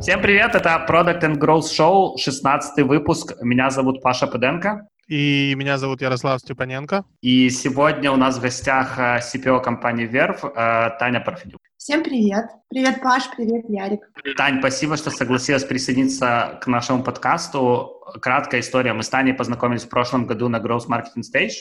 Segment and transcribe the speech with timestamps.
[0.00, 3.34] Всем привет, это Product and Growth Show, 16 выпуск.
[3.42, 4.88] Меня зовут Паша Пыденко.
[5.08, 7.04] И меня зовут Ярослав Степаненко.
[7.20, 11.60] И сегодня у нас в гостях э, CPO компании Verve э, Таня Парфенюк.
[11.76, 12.46] Всем привет.
[12.70, 14.00] Привет, Паш, привет, Ярик.
[14.38, 18.02] Тань, спасибо, что согласилась присоединиться к нашему подкасту.
[18.22, 18.94] Краткая история.
[18.94, 21.52] Мы с Таней познакомились в прошлом году на Growth Marketing Stage.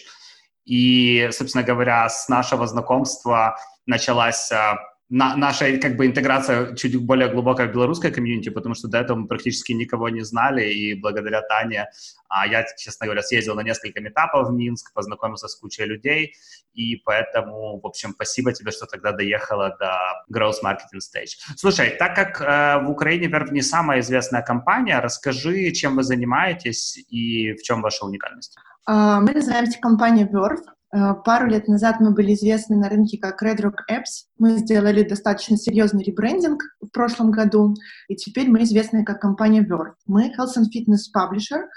[0.63, 4.75] И, собственно говоря, с нашего знакомства началась э,
[5.09, 9.17] на, наша как бы интеграция чуть более глубокая в белорусской комьюнити, потому что до этого
[9.17, 11.87] мы практически никого не знали, и благодаря Тане
[12.27, 16.35] а, я, честно говоря, съездил на несколько метапов в Минск, познакомился с кучей людей,
[16.73, 19.97] и поэтому, в общем, спасибо тебе, что тогда доехала до
[20.31, 21.55] Growth Marketing Stage.
[21.57, 26.97] Слушай, так как э, в Украине Verve не самая известная компания, расскажи, чем вы занимаетесь
[27.09, 28.55] и в чем ваша уникальность?
[28.85, 30.63] А, мы называемся компания Verve.
[30.91, 34.25] Э, пару лет назад мы были известны на рынке как Red Rock Apps.
[34.37, 37.75] Мы сделали достаточно серьезный ребрендинг в прошлом году,
[38.07, 39.93] и теперь мы известны как компания Verve.
[40.07, 41.67] Мы Health and Fitness Publisher.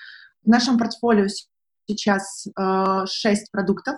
[0.44, 1.27] В нашем портфолио
[1.86, 3.96] сейчас э, 6 продуктов.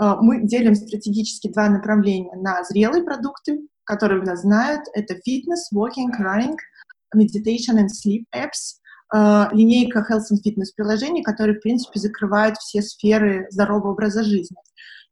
[0.00, 4.82] Э, мы делим стратегически два направления на зрелые продукты, которые у нас знают.
[4.94, 6.56] Это fitness, walking, running,
[7.14, 8.76] meditation and sleep apps—
[9.12, 14.56] линейка Health and Fitness приложений, которые, в принципе, закрывают все сферы здорового образа жизни.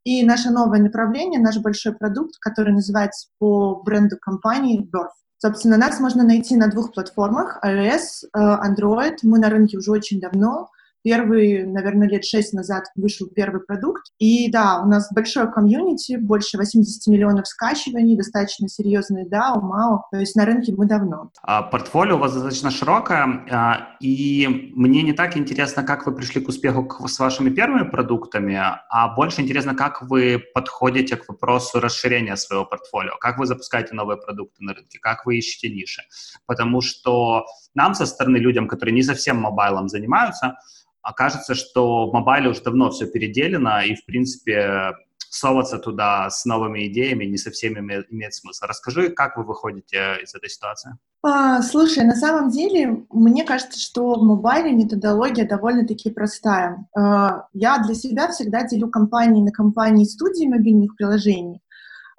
[0.05, 5.11] И наше новое направление, наш большой продукт, который называется по бренду компании Birth.
[5.39, 9.19] Собственно, нас можно найти на двух платформах, iOS, э, Android.
[9.23, 10.71] Мы на рынке уже очень давно.
[11.09, 14.13] Первый, наверное, лет шесть назад вышел первый продукт.
[14.19, 20.19] И да, у нас большое комьюнити, больше 80 миллионов скачиваний, достаточно серьезные DAO, MAO, то
[20.19, 21.31] есть на рынке мы давно.
[21.41, 26.43] А, портфолио у вас достаточно широкое, а, и мне не так интересно, как вы пришли
[26.43, 32.37] к успеху с вашими первыми продуктами, а больше интересно, как вы подходите к вопросу расширения
[32.37, 36.03] своего портфолио, как вы запускаете новые продукты на рынке, как вы ищете ниши.
[36.45, 40.59] Потому что нам со стороны людям, которые не совсем мобайлом занимаются,
[41.03, 44.95] окажется, что в мобайле уже давно все переделено, и, в принципе,
[45.31, 48.67] соваться туда с новыми идеями не совсем имеет, имеет смысл.
[48.67, 50.97] Расскажи, как вы выходите из этой ситуации?
[51.23, 56.87] А, слушай, на самом деле, мне кажется, что в мобайле методология довольно-таки простая.
[56.97, 61.68] А, я для себя всегда делю компании на компании студии мобильных приложений, а,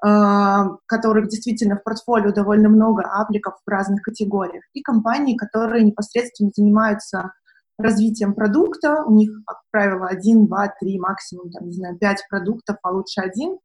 [0.01, 7.33] которых действительно в портфолио довольно много апликов в разных категориях, и компании, которые непосредственно занимаются
[7.77, 9.03] развитием продукта.
[9.05, 13.21] У них, как правило, один, два, три, максимум, там, не знаю, пять продуктов, а лучше
[13.21, 13.57] один.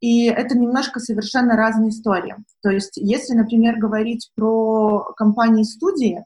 [0.00, 2.34] И это немножко совершенно разные истории.
[2.62, 6.24] То есть, если, например, говорить про компании-студии,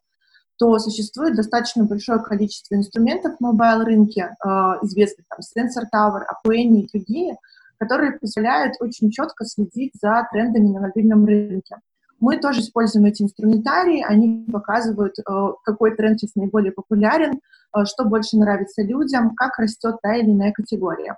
[0.59, 4.49] то существует достаточно большое количество инструментов в мобайл-рынке, э,
[4.83, 7.37] известных там Sensor Tower, Apple и другие,
[7.79, 11.77] которые позволяют очень четко следить за трендами на мобильном рынке.
[12.21, 15.23] Мы тоже используем эти инструментарии, они показывают, э,
[15.65, 20.53] какой тренд сейчас наиболее популярен, э, что больше нравится людям, как растет та или иная
[20.53, 21.17] категория.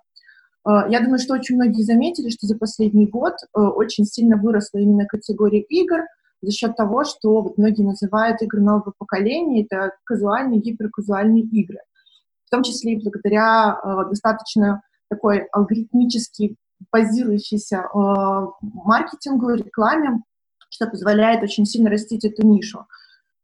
[0.68, 5.06] Э, я думаю, что очень многие заметили, что за последний год очень сильно выросла именно
[5.06, 6.00] категория игр
[6.42, 11.78] за счет того, что вот многие называют игры нового поколения, это казуальные, гиперказуальные игры.
[12.46, 13.78] В том числе и благодаря
[14.08, 16.56] достаточно такой алгоритмически
[16.90, 20.22] базирующейся маркетингу, рекламе,
[20.70, 22.86] что позволяет очень сильно растить эту нишу.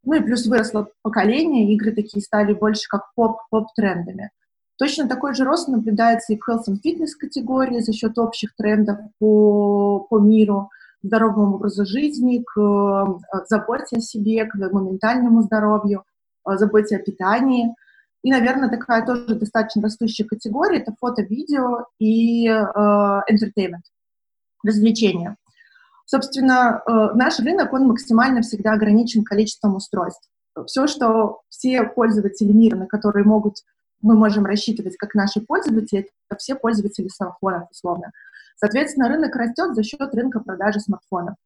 [0.05, 4.31] Ну и плюс выросло поколение, игры такие стали больше как поп-поп-трендами.
[4.79, 8.99] Точно такой же рост наблюдается и в health and fitness категории за счет общих трендов
[9.19, 10.71] по, по миру,
[11.03, 16.05] к здоровому образу жизни, к э, заботе о себе, к моментальному здоровью,
[16.49, 17.75] э, заботе о питании.
[18.27, 23.85] И, наверное, такая тоже достаточно растущая категория— это фото, видео и э, entertainment,
[24.65, 25.37] развлечения.
[26.07, 30.29] Собственно, э, наш рынок, он максимально всегда ограничен количеством устройств.
[30.67, 33.59] Все, что все пользователи мира, на которые могут,
[34.03, 38.11] мы можем рассчитывать как наши пользователи, это все пользователи смартфонов, условно.
[38.57, 41.37] Соответственно, рынок растет за счет рынка продажи смартфонов.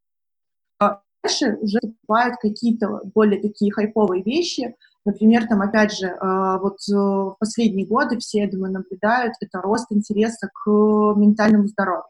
[0.79, 4.75] А дальше уже покупают какие-то более такие хайповые вещи.
[5.05, 9.61] Например, там, опять же, э, вот э, в последние годы все, я думаю, наблюдают, это
[9.61, 12.05] рост интереса к ментальному здоровью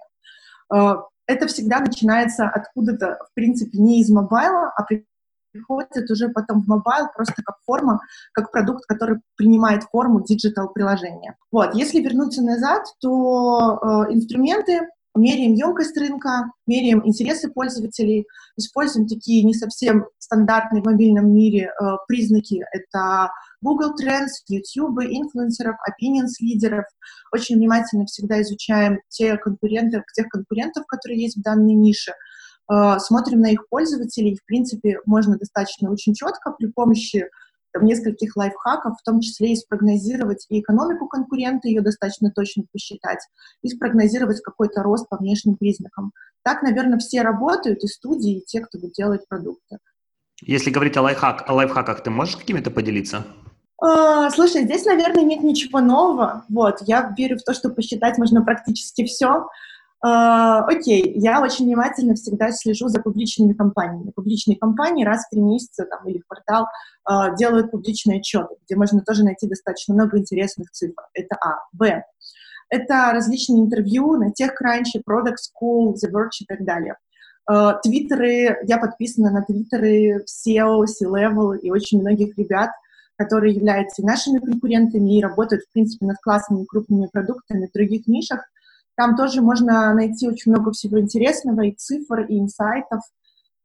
[1.31, 4.85] это всегда начинается откуда-то, в принципе, не из mobile а, а
[5.53, 8.01] приходит уже потом в mobile просто как форма,
[8.33, 11.37] как продукт, который принимает форму digital приложения.
[11.53, 14.81] Вот, если вернуться назад, то э, инструменты
[15.15, 18.27] меряем емкость рынка, меряем интересы пользователей,
[18.57, 22.65] используем такие не совсем стандартные в мобильном мире э, признаки.
[22.73, 26.85] Это Google Trends, YouTube, инфлюенсеров, opinions лидеров.
[27.33, 32.13] Очень внимательно всегда изучаем те конкуренты, тех конкурентов, которые есть в данной нише.
[32.73, 37.27] э, смотрим на их пользователей, в принципе, можно достаточно очень четко при помощи
[37.73, 43.21] там, нескольких лайфхаков, в том числе и спрогнозировать и экономику конкурента, ее достаточно точно посчитать,
[43.63, 46.13] и спрогнозировать какой-то рост по внешним признакам.
[46.43, 49.79] Так, наверное, все работают, и студии, и те, кто делать продукты.
[50.43, 53.27] Если говорить о, лайфхак, о лайфхаках, ты можешь какими-то поделиться?
[53.83, 56.45] А, слушай, здесь, наверное, нет ничего нового.
[56.49, 59.49] Вот, я верю в то, что посчитать можно практически все.
[60.03, 64.13] Uh, окей, я очень внимательно всегда слежу за публичными компаниями.
[64.17, 66.69] Публичные компании раз в три месяца там, или в квартал
[67.07, 71.03] uh, делают публичные отчеты, где можно тоже найти достаточно много интересных цифр.
[71.13, 71.59] Это А.
[71.75, 72.03] Б.
[72.71, 76.97] Это различные интервью на TechCrunch, Product School, The Verge и так далее.
[77.51, 82.71] Uh, твиттеры, я подписана на твиттеры SEO, C-Level и очень многих ребят,
[83.17, 88.41] которые являются нашими конкурентами и работают, в принципе, над классными крупными продуктами в других нишах,
[89.01, 93.01] там тоже можно найти очень много всего интересного, и цифр, и инсайтов,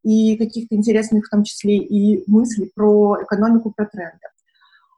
[0.02, 4.28] и каких-то интересных в том числе и мыслей про экономику, про тренды.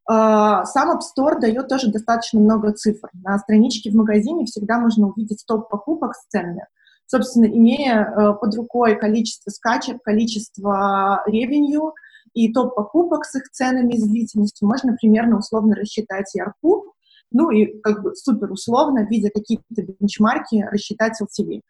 [0.08, 3.10] А, сам App Store дает тоже достаточно много цифр.
[3.24, 6.68] На страничке в магазине всегда можно увидеть топ покупок с ценами.
[7.08, 11.94] Собственно, имея э, под рукой количество скачек, количество ревенью
[12.34, 16.84] и топ покупок с их ценами и длительностью, можно примерно условно рассчитать ARPU,
[17.32, 19.64] ну и как бы супер условно, видя какие-то
[20.00, 21.62] бенчмарки, рассчитать LTV.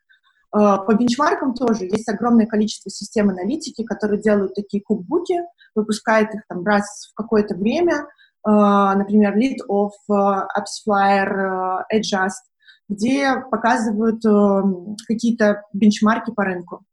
[0.51, 5.41] А, по бенчмаркам тоже есть огромное количество систем аналитики, которые делают такие куббуки,
[5.75, 8.07] выпускают их там раз в какое-то время,
[8.43, 12.45] а, например, Lead of, AppsFlyer, Adjust,
[12.89, 14.21] где показывают
[15.05, 16.85] какие-то бенчмарки по рынку.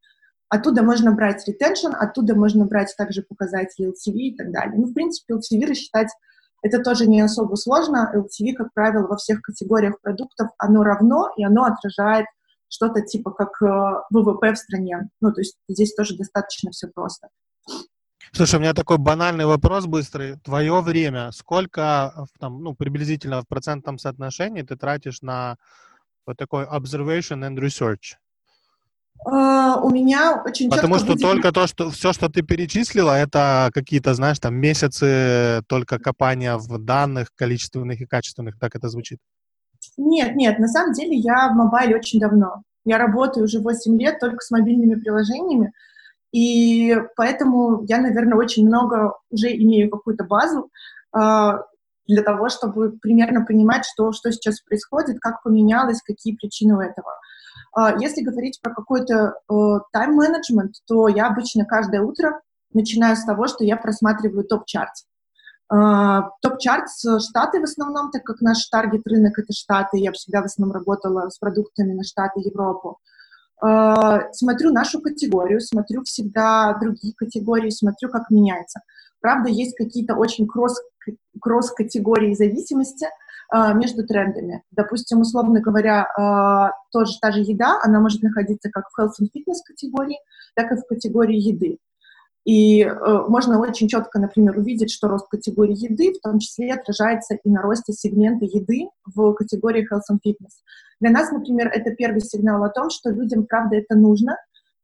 [0.49, 4.75] Оттуда можно брать retention, оттуда можно брать также показатели LTV и так далее.
[4.77, 6.09] Ну, в принципе, LTV рассчитать
[6.65, 8.11] это тоже не особо сложно.
[8.15, 12.25] LTV, как правило, во всех категориях продуктов, оно равно, и оно отражает
[12.69, 15.11] что-то типа как э, ВВП в стране.
[15.21, 17.29] Ну, то есть здесь тоже достаточно все просто.
[18.33, 20.41] Слушай, у меня такой банальный вопрос быстрый.
[20.41, 25.59] Твое время, сколько там, ну, приблизительно в процентном соотношении ты тратишь на
[26.27, 28.17] вот такой observation and research?
[29.27, 31.33] Uh, у меня очень Потому что выделено...
[31.33, 36.79] только то, что все, что ты перечислила, это какие-то, знаешь, там месяцы только копания в
[36.79, 39.19] данных количественных и качественных, так это звучит?
[39.97, 42.63] Нет, нет, на самом деле я в мобайле очень давно.
[42.85, 45.73] Я работаю уже 8 лет только с мобильными приложениями,
[46.33, 50.69] и поэтому я, наверное, очень много уже имею какую-то базу
[51.17, 51.61] uh,
[52.07, 57.11] для того, чтобы примерно понимать, что, что сейчас происходит, как поменялось, какие причины у этого.
[57.11, 57.34] А,
[57.99, 59.55] если говорить про какой-то э,
[59.93, 62.41] тайм-менеджмент, то я обычно каждое утро
[62.73, 64.93] начинаю с того, что я просматриваю топ-чарт.
[65.69, 70.43] А, топ-чарт с Штаты в основном, так как наш таргет рынок— это Штаты, я всегда
[70.43, 72.99] в основном работала с продуктами на Штаты, Европу.
[73.61, 78.81] А, смотрю нашу категорию, смотрю всегда другие категории, смотрю, как меняется.
[79.21, 80.81] Правда, есть какие-то очень кросс,
[81.41, 84.63] кросс-категории зависимости— а, между трендами.
[84.71, 89.29] Допустим, условно говоря, а, тоже та же еда, она может находиться как в health and
[89.35, 90.19] fitness категории,
[90.55, 91.79] так и в категории еды.
[92.45, 97.37] И э, можно очень четко, например, увидеть, что рост категории еды в том числе отражается
[97.37, 100.53] и на росте сегмента еды в категории health and fitness.
[101.01, 104.37] Для нас, например, это первый сигнал о том, что людям, правда, это нужно,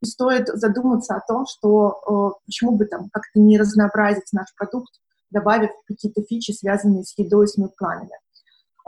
[0.03, 4.95] и стоит задуматься о том, что э, почему бы там как-то не разнообразить наш продукт,
[5.31, 8.17] добавив какие-то фичи, связанные с едой, с мед-планами.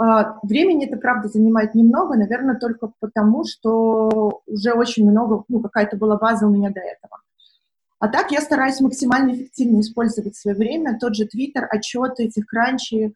[0.03, 5.97] А, времени это, правда, занимает немного, наверное, только потому, что уже очень много, ну, какая-то
[5.97, 7.21] была база у меня до этого.
[8.01, 10.99] А так я стараюсь максимально эффективно использовать свое время.
[10.99, 13.15] Тот же Твиттер, отчеты, этих кранчи,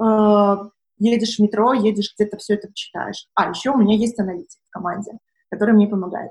[0.00, 0.56] э,
[0.98, 3.26] едешь в метро, едешь где-то, все это читаешь.
[3.34, 5.18] А, еще у меня есть аналитик в команде,
[5.48, 6.30] который мне помогает.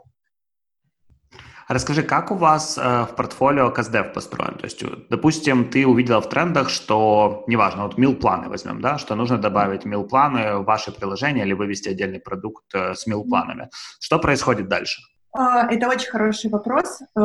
[1.70, 4.56] Расскажи, как у вас э, в портфолио CastDev построен?
[4.56, 9.38] То есть, допустим, ты увидела в трендах, что, неважно, вот мил-планы возьмем, да, что нужно
[9.38, 13.70] добавить мил-планы в ваше приложение или вывести отдельный продукт э, с мил-планами.
[14.00, 15.00] Что происходит дальше?
[15.32, 17.02] А, это очень хороший вопрос.
[17.16, 17.20] Э,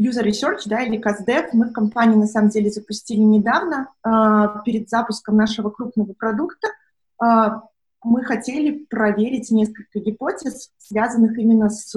[0.00, 4.88] user Research, да, или CastDev, мы в компании на самом деле запустили недавно, э, перед
[4.88, 6.68] запуском нашего крупного продукта.
[7.22, 7.50] Э,
[8.02, 11.94] мы хотели проверить несколько гипотез, связанных именно с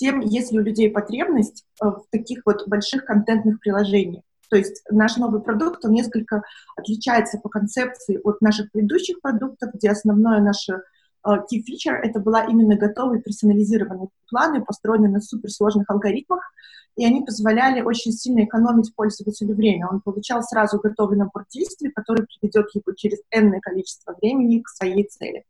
[0.00, 4.22] тем, есть ли у людей потребность э, в таких вот больших контентных приложениях.
[4.48, 6.42] То есть наш новый продукт, он несколько
[6.74, 12.44] отличается по концепции от наших предыдущих продуктов, где основное наше э, key feature— это была
[12.44, 16.50] именно готовые персонализированные планы, построенные на суперсложных алгоритмах,
[16.96, 19.86] и они позволяли очень сильно экономить пользователю время.
[19.86, 25.04] Он получал сразу готовый набор действий, который приведет его через энное количество времени к своей
[25.04, 25.44] цели.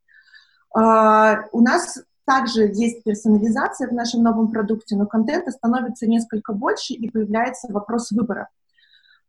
[0.76, 6.94] Uh, у нас также есть персонализация в нашем новом продукте, но контента становится несколько больше,
[6.94, 8.48] и появляется вопрос выбора.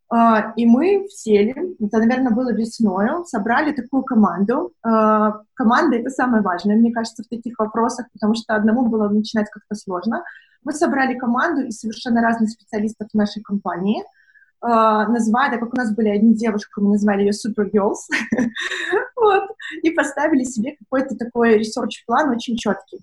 [0.07, 4.73] А, и мы сели, это, наверное, было весной, собрали такую команду.
[4.83, 9.49] А, команда— это самое важное, мне кажется, в таких вопросах, потому что одному было начинать
[9.49, 10.23] как-то сложно.
[10.63, 14.03] Мы собрали команду из совершенно разных специалистов нашей компании,
[14.61, 18.07] назвали, как у нас были одни девушки, мы назвали ее Super Girls,
[19.15, 19.43] вот,
[19.81, 22.99] и поставили себе какой-то такой research план очень четкий.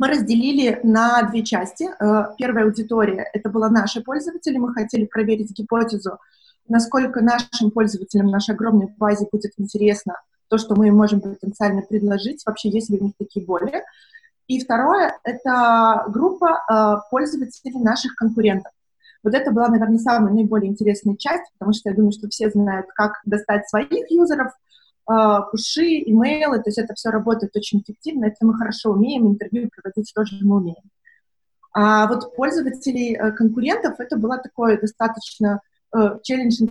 [0.00, 1.84] Мы разделили на две части.
[1.84, 4.56] Э, первая аудитория— это была наши пользователи.
[4.56, 6.18] Мы хотели проверить гипотезу,
[6.66, 10.14] насколько нашим пользователям, нашей огромной базе будет интересно
[10.48, 13.84] то, что мы им можем потенциально предложить, вообще есть ли у них такие боли.
[14.46, 18.72] И второе— это группа э, пользователей наших конкурентов.
[19.22, 22.86] Вот это была, наверное, самая наиболее интересная часть, потому что я думаю, что все знают,
[22.94, 24.52] как достать своих юзеров—
[25.12, 29.68] а, пуши, имейлы, то есть это все работает очень эффективно, это мы хорошо умеем, интервью
[29.74, 30.90] проводить тоже мы умеем.
[31.72, 35.60] А вот пользователей э, конкурентов это была такое достаточно
[36.22, 36.68] челлендж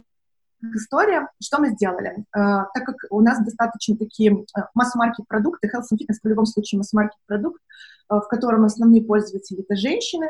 [0.74, 1.28] история.
[1.42, 2.24] Что мы сделали?
[2.34, 6.46] Uh, так как у нас достаточно такие uh, масс-маркет продукты, health and fitness в любом
[6.46, 7.62] случае масс-маркет продукт,
[8.08, 10.30] в котором основные пользователи это женщины,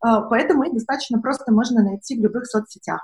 [0.00, 3.00] поэтому их достаточно просто можно найти в любых соцсетях.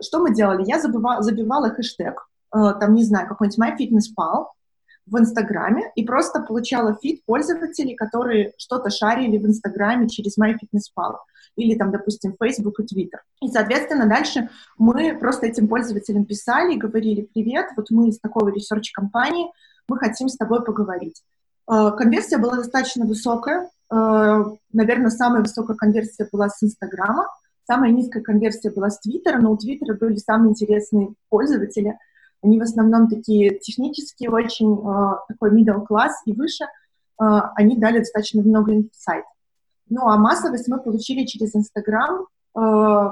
[0.00, 0.64] Что мы делали?
[0.66, 2.20] Я забивала, забивала хэштег
[2.54, 4.46] Э, там, не знаю, какой-нибудь MyFitnessPal
[5.06, 11.16] в Инстаграме и просто получала фид пользователей, которые что-то шарили в Инстаграме через MyFitnessPal
[11.56, 13.18] или там, допустим, Facebook и Twitter.
[13.42, 18.50] И, соответственно, дальше мы просто этим пользователям писали и говорили, привет, вот мы из такого
[18.50, 19.50] research компании,
[19.88, 21.22] мы хотим с тобой поговорить.
[21.66, 27.26] Конверсия была достаточно высокая, наверное, самая высокая конверсия была с Инстаграма,
[27.66, 31.98] самая низкая конверсия была с Твиттера, но у Твиттера были самые интересные пользователи—
[32.42, 36.64] они в основном такие технические, очень э, такой middle class и выше.
[37.20, 39.24] Э, они дали достаточно много инсайт.
[39.88, 42.26] Ну, а массовость мы получили через Инстаграм.
[42.56, 43.10] Э,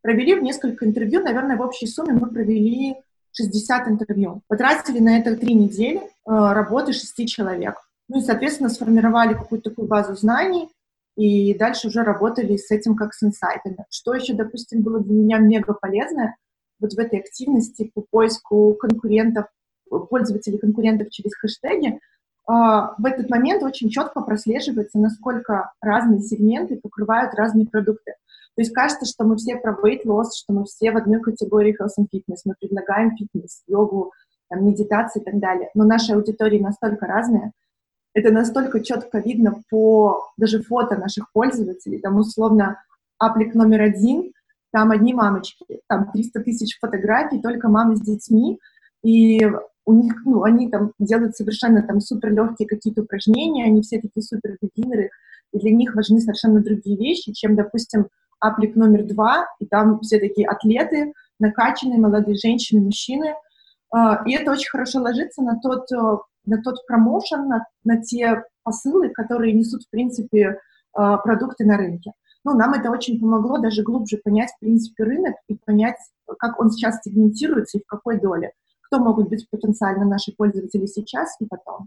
[0.00, 1.22] провели в несколько интервью.
[1.22, 2.96] Наверное, в общей сумме мы провели
[3.32, 4.42] 60 интервью.
[4.48, 7.74] Потратили на это три недели э, работы шести человек.
[8.08, 10.68] Ну и, соответственно, сформировали какую-то такую базу знаний,
[11.16, 13.84] и дальше уже работали с этим как с инсайтами.
[13.90, 16.36] Что еще, допустим, было для меня мега полезное,
[16.80, 19.46] вот в этой активности по поиску конкурентов,
[20.10, 22.00] пользователей конкурентов через хэштеги,
[22.46, 28.14] а, в этот момент очень четко прослеживается, насколько разные сегменты покрывают разные продукты.
[28.54, 31.76] То есть кажется, что мы все про weight loss, что мы все в одной категории
[31.78, 34.12] health and fitness, мы предлагаем фитнес, йогу,
[34.48, 35.70] там, медитацию и так далее.
[35.74, 37.52] Но наши аудитории настолько разные,
[38.14, 42.82] это настолько четко видно по даже фото наших пользователей, там условно
[43.18, 44.32] аплик номер один
[44.72, 48.58] там одни мамочки, там 300 тысяч фотографий, только мамы с детьми,
[49.04, 49.46] и
[49.84, 54.22] у них, ну, они там делают совершенно там супер легкие какие-то упражнения, они все такие
[54.22, 55.10] супер бигинеры,
[55.52, 58.08] и для них важны совершенно другие вещи, чем, допустим,
[58.40, 63.34] аплик номер два, и там все такие атлеты, накачанные молодые женщины, мужчины,
[63.90, 68.44] а, и это очень хорошо ложится на тот, э, на тот промоушен, на, на те
[68.62, 70.58] посылы, которые несут, в принципе,
[70.92, 72.12] а, продукты на рынке
[72.44, 75.96] ну, нам это очень помогло даже глубже понять, в принципе, рынок и понять,
[76.38, 78.52] как он сейчас сегментируется и в какой доле.
[78.82, 81.86] Кто могут быть потенциально наши пользователи сейчас и потом.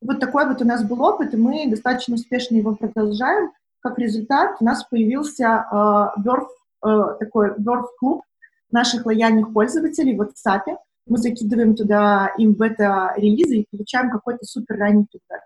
[0.00, 3.50] Вот такой вот у нас был опыт, и мы достаточно успешно его продолжаем.
[3.80, 6.48] Как результат у нас появился э, Верф,
[6.86, 8.22] э, такой Верф-клуб
[8.70, 10.76] наших лояльных пользователей в WhatsApp.
[11.08, 15.42] Мы закидываем туда им бета-релизы и получаем какой-то супер ранний фидбэк.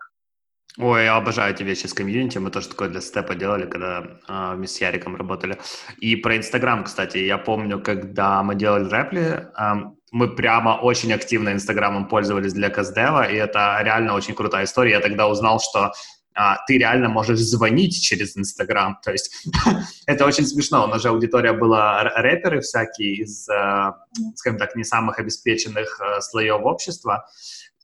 [0.79, 2.39] Ой, я обожаю эти вещи с комьюнити.
[2.39, 5.59] Мы тоже такое для степа делали, когда э, мы с Яриком работали.
[5.99, 9.73] И про Инстаграм, кстати, я помню, когда мы делали рэпли, э,
[10.11, 14.91] мы прямо очень активно Инстаграмом пользовались для Каздева, и это реально очень крутая история.
[14.91, 15.91] Я тогда узнал, что
[16.35, 18.99] а, ты реально можешь звонить через Инстаграм.
[19.03, 19.47] То есть
[20.05, 20.85] это очень смешно.
[20.85, 23.91] У нас же аудитория была рэперы всякие из, э,
[24.35, 27.25] скажем так, не самых обеспеченных э, слоев общества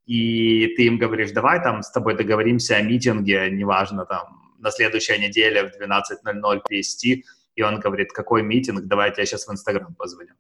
[0.10, 4.72] и ты им говоришь, давай там с тобой договоримся о meeting е, неважно, там, на
[4.72, 7.22] следующей неделе в 12.00 PST,
[7.60, 10.32] и он говорит, какой meeting, давайте я сейчас в Инстаграм позвоню.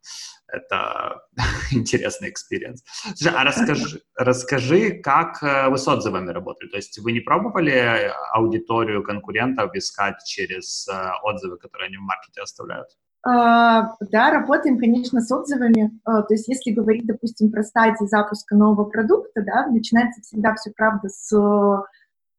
[0.47, 1.21] Это
[1.71, 2.81] интересный experience.
[3.25, 6.69] а расскажи, расскажи, как э, вы с отзывами работали?
[6.69, 12.41] То есть вы не пробовали аудиторию конкурентов искать через э, отзывы, которые они в маркете
[12.41, 12.87] оставляют?
[13.27, 15.91] А, да, работаем, конечно, с отзывами.
[16.05, 20.71] А, то есть, если говорить, допустим, про стадии запуска нового продукта, да, начинается всегда все,
[20.71, 21.35] правда, с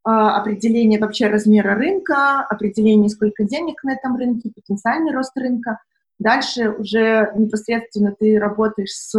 [0.02, 5.78] а, определения вообще размера рынка, определения, сколько денег на этом рынке, потенциальный рост рынка.
[6.18, 9.18] Дальше уже непосредственно ты работаешь с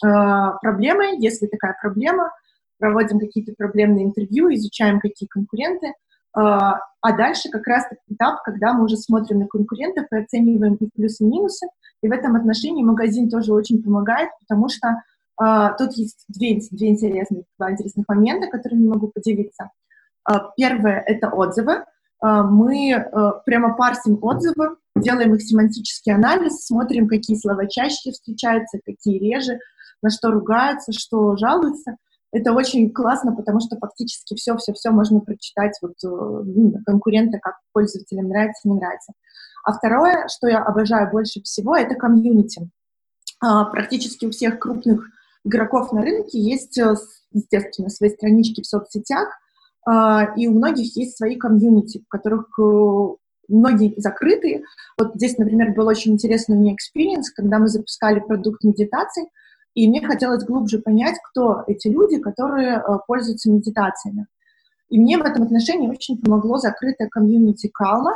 [0.00, 2.32] проблемой, если такая проблема,
[2.78, 5.92] проводим какие-то проблемные интервью, изучаем, какие конкуренты,
[6.34, 10.88] а, а дальше как раз этап, когда мы уже смотрим на конкурентов и оцениваем их
[10.94, 11.66] плюсы и минусы.
[12.02, 15.02] И в этом отношении магазин тоже очень помогает, потому что
[15.40, 19.70] uh, тут есть две, две интересных, два интересных момента, которыми могу поделиться.
[20.30, 21.84] Uh, первое— это отзывы.
[22.24, 23.04] Uh, мы
[23.44, 29.58] прямо парсим отзывы, делаем их семантический анализ, смотрим, какие слова чаще встречаются, какие реже,
[30.02, 31.96] на что ругаются, что жалуются—
[32.32, 38.28] это очень классно, потому что фактически все-все-все можно прочитать вот э, ну, конкурента, как пользователям
[38.28, 39.12] нравится, не нравится.
[39.64, 42.70] А второе, что я обожаю больше всего, это community.
[43.40, 45.08] А, практически у всех крупных
[45.44, 46.94] игроков на рынке есть, э,
[47.32, 49.41] естественно, свои странички в соцсетях, а,
[49.86, 53.08] и у многих есть свои community, в которых э,
[53.48, 54.62] многие закрытые.
[54.98, 59.28] Вот здесь, например, был очень интересный меня experience, когда мы запускали продукт медитации,
[59.74, 64.26] и мне хотелось глубже понять, кто эти люди, которые э, пользуются медитациями.
[64.90, 68.12] И мне в этом отношении очень помогло закрытое комьюнити Калма.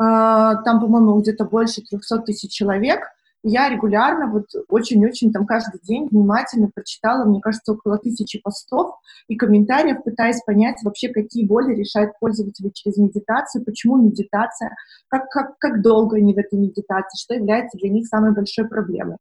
[0.00, 3.00] Э, там, по-моему, где-то больше 300 тысяч человек.
[3.48, 8.96] Я регулярно, вот очень-очень там каждый день внимательно прочитала, мне кажется, около тысячи постов
[9.28, 14.74] и комментариев, пытаясь понять вообще, какие боли решают пользователи через медитацию, почему медитация,
[15.06, 19.18] как, как, как долго они в этой медитации, что является для них самой большой проблемой.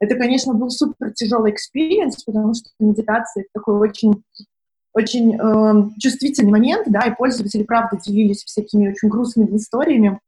[0.00, 4.22] Это, конечно, был супер тяжелый experience, потому что медитация— это такой очень
[4.94, 10.18] очень э, чувствительный момент, да, и пользователи, правда, делились всякими очень грустными историями,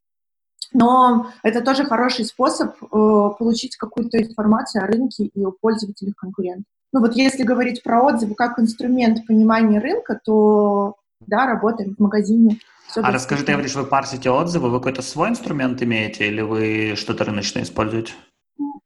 [0.73, 6.65] но это тоже хороший способ э, получить какую-то информацию о рынке и о пользователях конкурентов.
[6.91, 10.95] Ну вот если говорить про отзывы как инструмент понимания рынка, то
[11.25, 12.59] да, работаем в магазине.
[12.87, 16.95] Все а расскажи, ты говоришь, вы парсите отзывы, вы какой-то свой инструмент имеете или вы
[16.95, 18.13] что-то рыночное используете?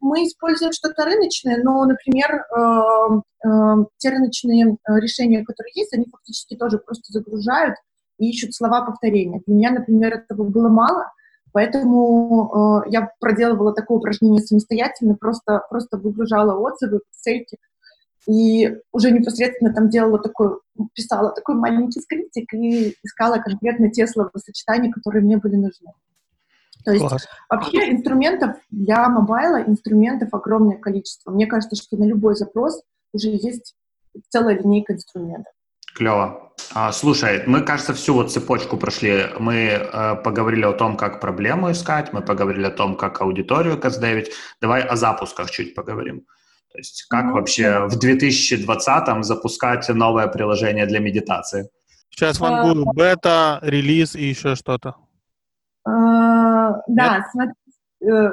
[0.03, 6.05] мы используем что-то рыночное, но, например, эм, эм, те рыночные э, решения, которые есть, они
[6.11, 7.75] фактически тоже просто загружают
[8.19, 9.41] и ищут слова повторения.
[9.47, 11.11] Для меня, например, этого было мало,
[11.53, 17.57] поэтому э, я проделывала такое упражнение самостоятельно, просто, просто выгружала отзывы, ссылки,
[18.27, 20.59] и уже непосредственно там делала такой,
[20.93, 25.91] писала такой маленький скриптик и искала конкретно те словосочетания, которые мне были нужны.
[26.85, 27.27] То есть Класс.
[27.49, 31.31] вообще инструментов для мобайла, инструментов огромное количество.
[31.31, 32.81] Мне кажется, что на любой запрос
[33.13, 33.75] уже есть
[34.29, 35.53] целая линейка инструментов.
[35.95, 36.51] Клево.
[36.73, 39.27] А, слушай, мы, кажется, всю вот цепочку прошли.
[39.39, 44.31] Мы э, поговорили о том, как проблему искать, мы поговорили о том, как аудиторию каздевить.
[44.61, 46.25] Давай о запусках чуть поговорим.
[46.71, 47.87] То есть как ну, вообще да.
[47.87, 51.69] в 2020-м запускать новое приложение для медитации?
[52.09, 52.63] Сейчас вам а...
[52.63, 54.95] будет бета, релиз и еще что-то.
[55.85, 57.53] А, да, смотри,
[58.01, 58.31] э,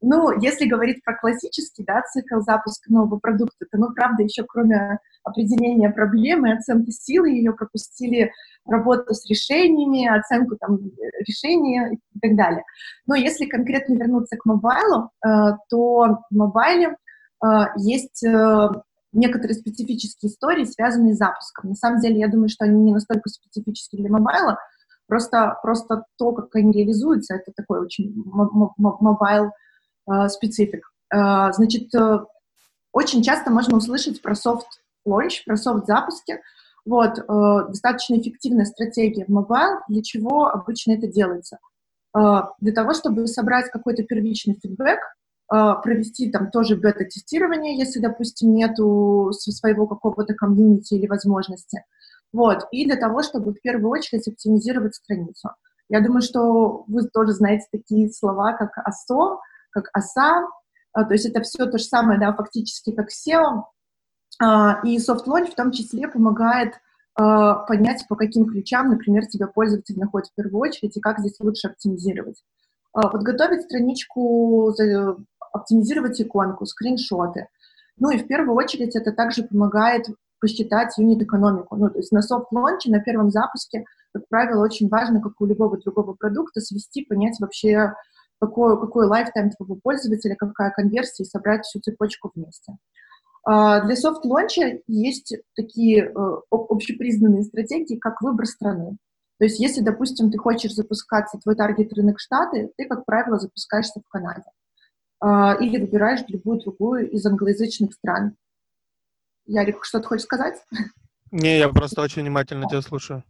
[0.00, 4.98] ну, если говорить про классический, да, цикл запуска нового продукта, то мы, правда, еще кроме
[5.28, 8.32] определения проблемы, оценки силы, ее пропустили
[8.66, 10.78] работу с решениями, оценку там
[11.26, 12.64] решения и так далее.
[13.06, 15.28] Но если конкретно вернуться к мобайлу, э,
[15.70, 16.96] то в мобайле
[17.44, 18.24] э, есть
[19.12, 21.70] некоторые специфические истории, связанные с запуском.
[21.70, 24.58] На самом деле, я думаю, что они не настолько специфические для mobile а,
[25.08, 28.12] Просто, просто то, как они реализуются, это такой очень
[28.76, 29.52] mobile
[30.06, 30.92] э, specific.
[31.10, 32.18] Э, значит, э,
[32.92, 34.66] очень часто можно услышать про soft
[35.06, 36.40] launch, про soft запуски.
[36.84, 37.16] Вот,
[37.68, 39.80] достаточно эффективная стратегия в mobile.
[39.88, 41.58] Для чего обычно это делается?
[42.14, 44.98] Для того, чтобы собрать какой-то первичный фидбэк,
[45.48, 51.84] провести там тоже бета-тестирование, если, допустим, нету своего какого-то комьюнити или возможности–
[52.32, 52.66] вот.
[52.72, 55.50] И для того, чтобы в первую очередь оптимизировать страницу.
[55.88, 59.38] Я думаю, что вы тоже знаете такие слова, как ASO,
[59.70, 60.46] как ASA,
[60.92, 63.64] а, то есть это все то же самое, да, фактически как SEO.
[64.40, 66.74] А, и Soft Launch в том числе помогает
[67.14, 71.38] а, понять, по каким ключам, например, тебя пользователь находит в первую очередь и как здесь
[71.40, 72.42] лучше оптимизировать.
[72.92, 74.74] Подготовить страничку,
[75.52, 77.46] оптимизировать иконку, скриншоты.
[77.96, 80.06] Ну и в первую очередь это также помогает
[80.40, 81.76] посчитать unit экономику.
[81.76, 85.40] Ну, то есть на soft launch е, на первом запуске, как правило, очень важно, как
[85.40, 87.92] у любого другого продукта, свести, понять вообще,
[88.40, 92.72] какой, какой lifetime твоего пользователя, какая конверсия, и собрать всю цепочку вместе.
[92.72, 92.76] Э,
[93.84, 98.98] для soft launch а есть такие э, общепризнанные стратегии, как выбор страны.
[99.38, 104.00] То есть если, допустим, ты хочешь запускаться, твой таргет рынок Штаты, ты, как правило, запускаешься
[104.00, 104.44] в Канаде.
[105.24, 108.36] Uh, или выбираешь любую другую из англоязычных стран.
[109.46, 110.62] Ярик, что ты хочешь сказать?
[111.30, 113.24] Не, я просто очень внимательно тебя слушаю.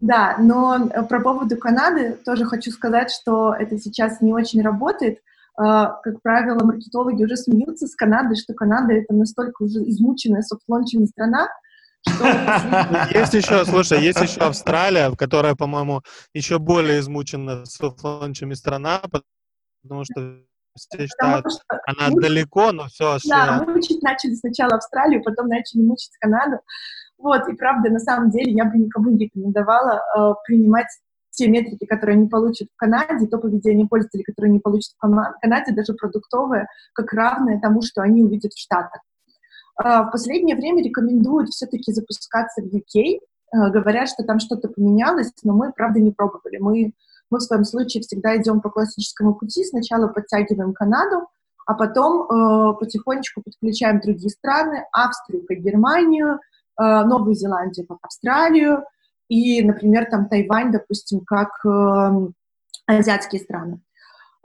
[0.00, 5.20] Да, но э, про поводу Канады тоже хочу сказать, что это сейчас не очень работает.
[5.56, 11.06] А, как правило, маркетологи уже смеются с Канадой, что Канада— это настолько уже измученная софтлончевая
[11.06, 11.48] страна,
[13.14, 16.02] Есть еще, слушай, есть еще Австралия, которая, по-моему,
[16.34, 19.00] еще более измучена софтланчами страна,
[19.82, 20.40] потому что
[20.76, 21.46] все считают,
[21.86, 22.22] она муч...
[22.22, 23.16] далеко, но все.
[23.26, 23.72] Да, все...
[23.72, 26.58] мучить начали сначала Австралию, потом начали мучить Канаду.
[27.16, 30.88] Вот, и правда, на самом деле, я бы никому не рекомендовала э, принимать
[31.34, 35.72] те метрики, которые они получат в Канаде, то поведение пользователей, которые они получат в Канаде,
[35.72, 39.02] даже продуктовые, как равное тому, что они увидят в Штатах.
[39.76, 43.18] А, в последнее время рекомендуют все-таки запускаться в UK.
[43.52, 46.58] А, говорят, что там что-то поменялось, но мы, правда, не пробовали.
[46.58, 46.92] Мы,
[47.30, 49.64] мы в своем случае всегда идем по классическому пути.
[49.64, 51.26] Сначала подтягиваем Канаду,
[51.66, 56.38] а потом э, потихонечку подключаем другие страны, Австрию как Германию,
[56.78, 58.84] э, Новую Зеландию как Австралию
[59.28, 62.28] и, например, там Тайвань, допустим, как э,
[62.86, 63.80] азиатские страны.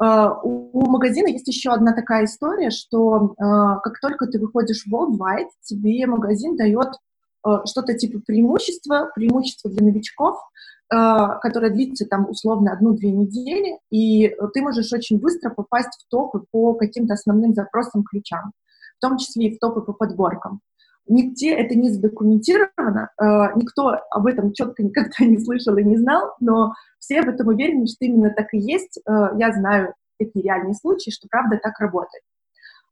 [0.01, 4.93] Uh, у магазина есть еще одна такая история, что uh, как только ты выходишь в
[4.93, 6.93] worldwide, тебе магазин дает
[7.45, 10.37] uh, что-то типа преимущества, преимущество для новичков,
[10.91, 16.73] которое длится там условно одну-две недели, и ты можешь очень быстро попасть в топы по
[16.73, 18.53] каким-то основным запросам, ключам,
[18.97, 20.61] в том числе и в топы по подборкам.
[21.09, 23.09] Нигде это не задокументировано,
[23.55, 27.87] никто об этом четко никогда не слышал и не знал, но все в этом уверены,
[27.87, 28.99] что именно так и есть.
[29.07, 32.23] Э, я знаю такие реальные случаи, что правда так работает.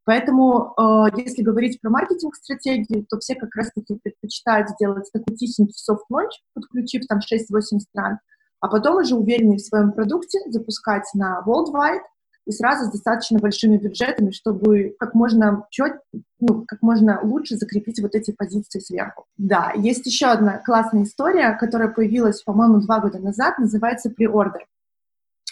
[0.06, 5.96] Поэтому, э, если говорить про маркетинг-стратегию, то все как раз-таки предпочитают сделать такой тихенький soft
[5.96, 8.20] launch, подключив там 6-8 стран,
[8.60, 12.02] а потом уже уверенные в своем продукте запускать на worldwide,
[12.48, 16.00] и сразу с достаточно большими бюджетами, чтобы как можно чет,
[16.40, 19.26] ну, как можно лучше закрепить вот эти позиции сверху.
[19.38, 24.62] Да, есть еще одна классная история, которая появилась, по-моему, два года назад, называется Pre-Order.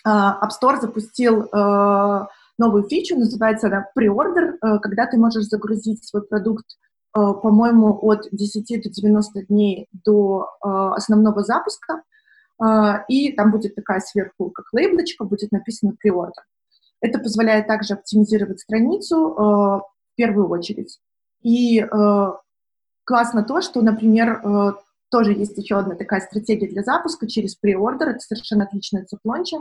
[0.07, 2.27] Uh, App Store запустил uh,
[2.57, 6.65] новую фичу, называется она Pre-Order, uh, когда ты можешь загрузить свой продукт,
[7.13, 12.01] по-моему, от 10 до 90 дней до основного запуска,
[13.07, 16.43] и там будет такая сверху, как лейблочка, будет написано Pre-Order.
[17.01, 20.99] Это позволяет также оптимизировать страницу э, в первую очередь.
[21.41, 22.27] И э,
[23.03, 24.73] классно то, что, например, э,
[25.11, 29.28] тоже есть еще одна такая стратегия для запуска через pre-order, это совершенно отличная от soft
[29.28, 29.57] launch а.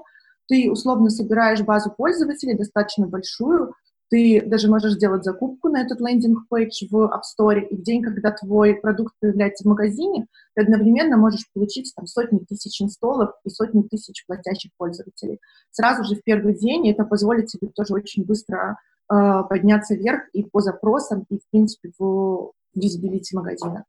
[0.49, 3.75] Ты условно собираешь базу пользователей, достаточно большую,
[4.11, 8.03] ты даже можешь сделать закупку на этот landing page в App Store, и в день,
[8.03, 13.31] когда твой продукт появляется в магазине, ты одновременно можешь получить там сотни тысяч install ов
[13.45, 15.40] и сотни тысяч платящих пользователей.
[15.71, 18.79] Сразу же в первый день, это позволит тебе тоже очень быстро
[19.12, 23.85] э, подняться вверх и по запросам, и, в принципе, в visibility магазина.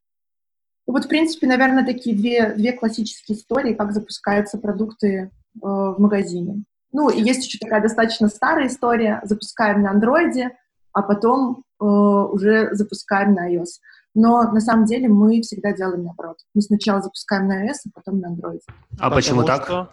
[0.86, 5.96] И вот, в принципе, наверное, такие две, две классические истории, как запускаются продукты э, в
[5.98, 6.64] магазине.
[6.96, 9.20] Ну, и есть еще такая достаточно старая история.
[9.22, 10.56] Запускаем на андроиде,
[10.94, 13.82] а потом э, уже запускаем на iOS.
[14.14, 16.38] Но на самом деле мы всегда делаем наоборот.
[16.54, 18.60] Мы сначала запускаем на iOS, а потом на Android.
[18.98, 19.90] А почему так?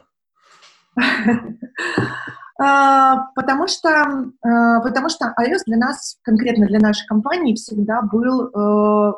[2.62, 8.46] А, потому что, э, потому что iOS для нас, конкретно для нашей компании, всегда был
[8.46, 9.14] э,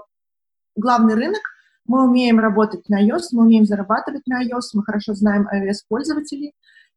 [0.77, 1.41] главный рынок.
[1.85, 6.55] Мы умеем работать на iOS, мы умеем зарабатывать на iOS, мы хорошо знаем iOS-пользователей,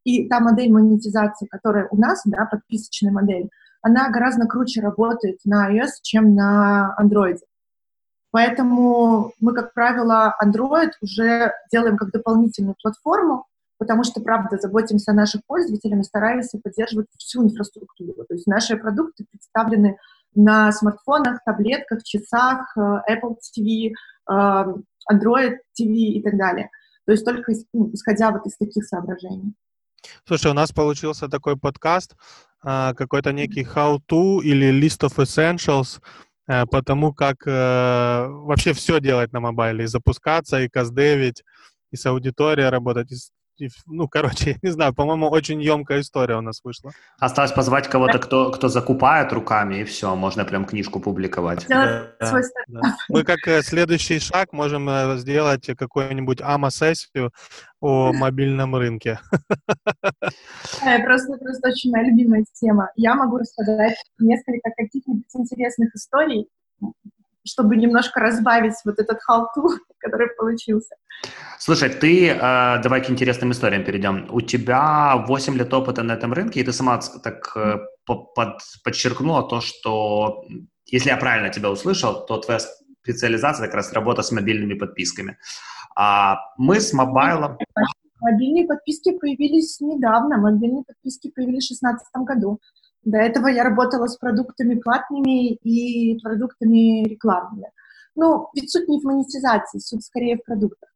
[0.09, 3.51] и та модель монетизации, которая у нас, да, подписочная модель,
[3.83, 7.39] она гораздо круче работает на iOS, чем на Android.
[8.31, 13.47] Поэтому мы, как правило, Android уже делаем как дополнительную платформу,
[13.79, 18.25] потому что, правда, заботимся о наших пользователях и стараемся поддерживать всю инфраструктуру.
[18.29, 19.99] То есть наши продукты представлены
[20.35, 23.93] на смартфонах, таблетках, часах, э, Apple TV,
[24.31, 24.65] э,
[25.13, 26.71] Android TV и так далее.
[27.07, 29.55] То есть только исходя вот из таких соображений.
[30.27, 32.17] Слушай, у нас получился такой подкаст,
[32.63, 36.01] а, какой-то некий how-to или list of essentials
[36.49, 41.45] э, по тому, как э, вообще все делать на мобайле, и запускаться, и каздевить,
[41.93, 43.17] и с аудиторией работать, и
[43.87, 46.93] ну, короче, я не знаю, по-моему, очень емкая история у нас вышла.
[47.19, 51.67] Осталось позвать кого-то, кто, кто закупает руками, и все, можно прям книжку публиковать.
[51.69, 52.97] Да, да, да.
[53.09, 57.33] Мы как э, следующий шаг можем э, сделать какую-нибудь АМА-сессию
[57.81, 59.21] о мобильном рынке.
[61.05, 62.91] Просто, просто очень моя любимая тема.
[62.97, 66.49] Я могу рассказать несколько каких-нибудь интересных историй
[67.49, 70.95] чтобы немножко разбавить вот этот халту, который получился.
[71.59, 74.29] Слушай, ты, э, давай к интересным историям перейдем.
[74.31, 79.49] У тебя 8 лет опыта на этом рынке, и ты сама так э, под, подчеркнула
[79.49, 80.45] то, что,
[80.87, 82.61] если я правильно тебя услышал, то твоя
[83.03, 85.37] специализация как раз работа с мобильными подписками.
[85.97, 87.59] А мы с мобайлом...
[88.21, 92.61] Мобильные подписки появились недавно, мобильные подписки появились в 2016 году.
[93.05, 97.71] До этого я работала с продуктами платными и продуктами рекламными.
[98.15, 100.91] Ну, ведь суть не в монетизации, суть скорее в продуктах.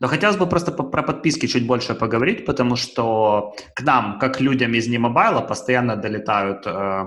[0.00, 4.74] Но хотелось бы просто про подписки чуть больше поговорить, потому что к нам, как людям
[4.74, 7.04] из немобайла, постоянно долетают э,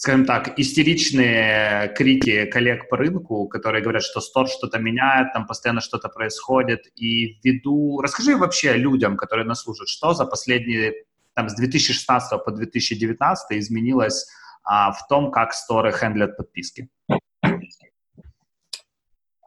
[0.00, 5.82] скажем так, истеричные крики коллег по рынку, которые говорят, что стор что-то меняет, там постоянно
[5.82, 6.86] что-то происходит.
[6.96, 8.00] И ввиду...
[8.00, 14.26] Расскажи вообще людям, которые нас слушают, что за последние, там, с 2016 по 2019 изменилось
[14.64, 16.88] а, в том, как сторы хендлят подписки?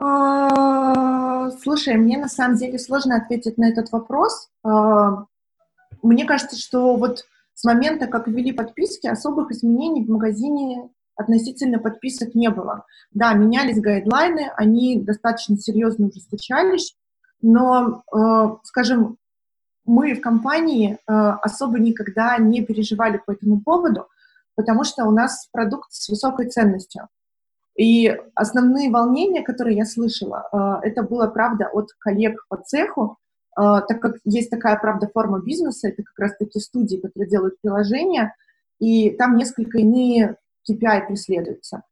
[0.01, 4.49] А, слушай, мне на самом деле сложно ответить на этот вопрос.
[4.63, 5.25] А,
[6.01, 12.33] мне кажется, что вот с момента, как ввели подписки, особых изменений в магазине относительно подписок
[12.35, 12.85] не было.
[13.11, 16.95] Да, менялись гайдлайны, они достаточно серьезно ужесточались,
[17.41, 19.17] но, э, скажем,
[19.85, 24.07] мы в компании э, особо никогда не переживали по этому поводу,
[24.55, 27.07] потому что у нас продукт с высокой ценностью.
[27.75, 30.47] И основные волнения, которые я слышала,
[30.83, 33.17] э, это было, правда, от коллег по цеху,
[33.55, 38.35] а, так как есть такая, правда, форма бизнеса, это как раз-таки студии, которые делают приложения,
[38.79, 40.37] и там несколько иные
[40.69, 41.83] KPI преследуются.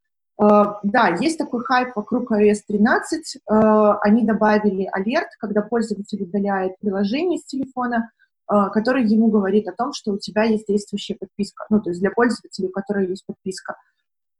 [0.41, 3.37] Uh, да, есть такой хайп вокруг iOS 13.
[3.47, 8.09] Uh, они добавили алерт, когда пользователь удаляет приложение с телефона,
[8.51, 11.65] uh, который ему говорит о том, что у тебя есть действующая подписка.
[11.69, 13.75] Ну, то есть для пользователей, у которых есть подписка.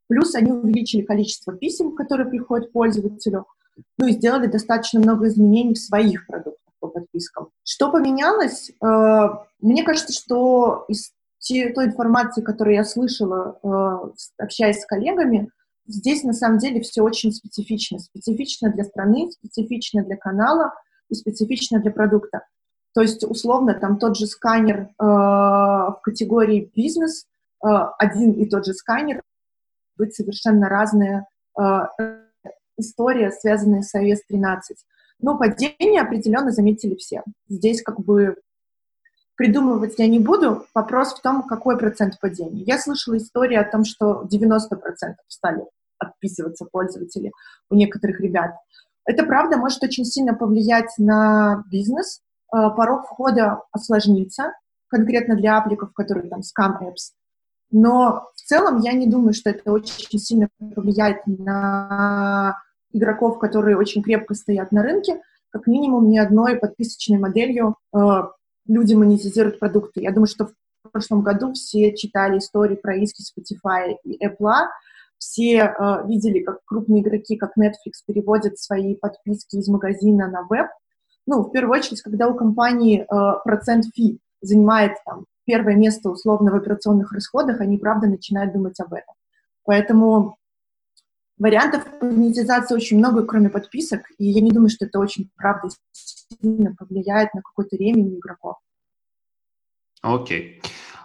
[0.07, 3.45] Плюс они увеличили количество писем, которые приходят пользователю,
[3.97, 7.49] ну и сделали достаточно много изменений в своих продуктах по подпискам.
[7.63, 8.71] Что поменялось?
[8.83, 9.29] Э,
[9.61, 11.13] мне кажется, что из
[11.47, 15.49] той информации, которую я слышала, э, общаясь с коллегами,
[15.91, 17.99] здесь на самом деле все очень специфично.
[17.99, 20.73] Специфично для страны, специфично для канала
[21.10, 22.45] и специфично для продукта.
[22.93, 27.25] То есть, условно, там тот же сканер э, в категории бизнес,
[27.63, 29.21] э, один и тот же сканер,
[29.97, 31.25] быть совершенно разная
[31.58, 31.63] э,
[32.77, 34.77] история, связанная с iOS 13.
[35.19, 37.23] Но падение определенно заметили все.
[37.47, 38.36] Здесь как бы
[39.36, 40.65] придумывать я не буду.
[40.73, 42.63] Вопрос в том, какой процент падения.
[42.63, 45.65] Я слышала истории о том, что 90% стали
[46.01, 47.31] отписываться пользователи
[47.69, 48.51] у некоторых ребят.
[49.05, 52.21] Это правда может очень сильно повлиять на бизнес.
[52.53, 54.53] Э, порог входа осложнится,
[54.87, 57.13] конкретно для апликов, которые там scam apps.
[57.71, 62.57] Но в целом я не думаю, что это очень сильно повлияет на
[62.91, 67.99] игроков, которые очень крепко стоят на рынке, как минимум ни одной подписочной моделью э,
[68.67, 70.01] люди монетизируют продукты.
[70.01, 74.67] Я думаю, что в прошлом году все читали истории про иски Spotify и Apple,
[75.21, 80.67] все э, видели, как крупные игроки, как Netflix, переводят свои подписки из магазина на веб.
[81.27, 83.05] Ну, в первую очередь, когда у компании э,
[83.43, 88.93] процент фи занимает там, первое место условно в операционных расходах, они, правда, начинают думать об
[88.93, 89.13] этом.
[89.63, 90.38] Поэтому
[91.38, 96.75] Вариантов монетизации очень много, кроме подписок, и я не думаю, что это очень, правда, сильно
[96.75, 98.55] повлияет на какой-то ремень игроков.
[100.01, 100.62] Окей.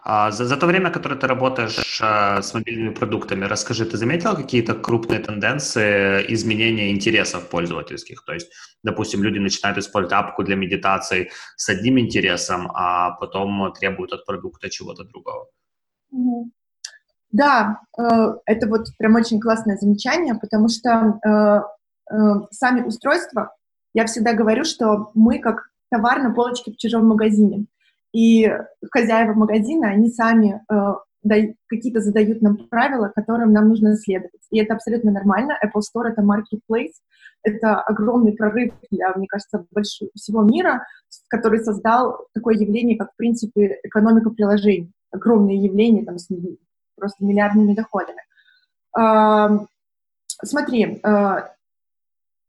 [0.08, 4.36] А за, за то время, которое ты работаешь а, с мобильными продуктами, расскажи, ты заметила
[4.36, 8.24] какие-то крупные тенденции изменения интересов пользовательских?
[8.24, 8.52] То есть,
[8.84, 14.70] допустим, люди начинают использовать апку для медитации с одним интересом, а потом требуют от продукта
[14.70, 15.48] чего-то другого.
[17.32, 18.02] Да, э,
[18.46, 22.16] это вот прям очень классное замечание, потому что э, э,
[22.52, 23.56] сами устройства,
[23.92, 27.66] я всегда говорю, что мы как товар на полочке в чужом магазине.
[28.16, 28.50] И
[28.90, 30.62] хозяева магазина, они сами
[31.68, 34.46] какие-то задают нам правила, которым нам нужно следовать.
[34.50, 35.58] И это абсолютно нормально.
[35.62, 36.94] Apple Store— это marketplace,
[37.42, 40.86] это огромный прорыв для, мне кажется, большого, всего мира,
[41.28, 44.92] который создал такое явление, как, в принципе, экономика приложений.
[45.10, 46.28] Огромное явление, там, с
[46.96, 48.22] просто миллиардными доходами.
[50.42, 51.02] Смотри,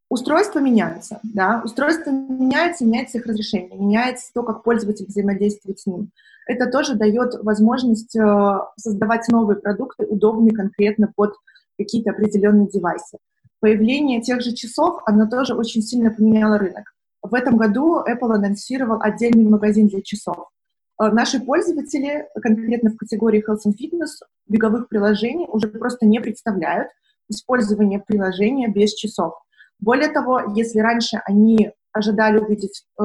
[0.08, 6.10] устройства меняются, да, устройства меняются, меняется их разрешение, меняется то, как пользователь взаимодействует с ним.
[6.46, 11.34] Это тоже дает возможность а, создавать новые продукты, удобные конкретно под
[11.76, 13.18] какие-то определенные девайсы.
[13.60, 16.94] Появление тех же часов, оно тоже очень сильно поменяло рынок.
[17.22, 20.48] В этом году Apple анонсировал отдельный магазин для часов.
[20.96, 26.88] А, наши пользователи, конкретно в категории Health and Fitness, беговых приложений уже просто не представляют
[27.28, 29.34] использование приложения без часов.
[29.80, 33.04] Более того, если раньше они ожидали увидеть э,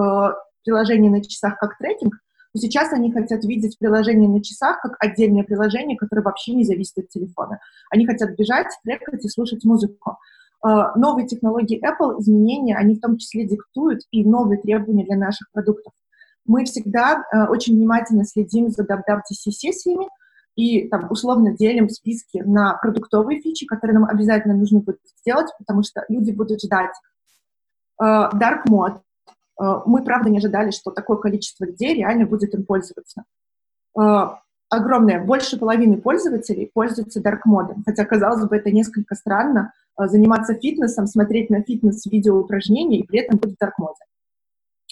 [0.63, 2.13] приложение на часах как трекинг,
[2.53, 6.97] то сейчас они хотят видеть приложение на часах как отдельное приложение, которое вообще не зависит
[6.97, 7.59] от телефона.
[7.89, 10.17] Они хотят бежать, трекать и слушать музыку.
[10.65, 15.51] Э, новые технологии Apple, изменения, они в том числе диктуют и новые требования для наших
[15.51, 15.93] продуктов.
[16.45, 20.07] Мы всегда э, очень внимательно следим за WWDC-сессиями,
[20.55, 25.83] и там условно делим списки на продуктовые фичи, которые нам обязательно нужно будет сделать, потому
[25.83, 26.91] что люди будут ждать.
[28.01, 28.99] Э, dark Mode.
[29.59, 33.23] Э, мы, правда, не ожидали, что такое количество людей реально будет им пользоваться.
[33.99, 34.27] Э,
[34.69, 41.05] огромное, больше половины пользователей пользуются Dark Mode, хотя, казалось бы, это несколько странно, заниматься фитнесом,
[41.05, 43.93] смотреть на фитнес-видео упражнения и при этом быть в Dark Mode.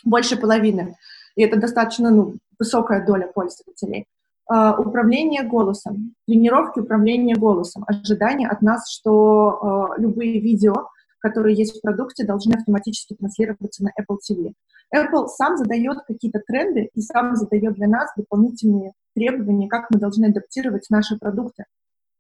[0.04, 0.96] Больше половины.
[1.36, 4.06] И это достаточно ну, высокая доля пользователей.
[4.50, 9.60] Uh, управление голосом, тренировки управления голосом, ожидание от нас, что
[9.98, 14.54] uh, любые видео, которые есть в продукте, должны автоматически транслироваться на Apple TV.
[14.94, 20.26] Apple сам задает какие-то тренды и сам задает для нас дополнительные требования, как мы должны
[20.26, 21.66] адаптировать наши продукты.